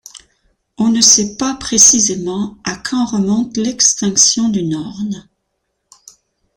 [0.79, 5.29] On ne sait pas précisément à quand remonte l'extinction du norne.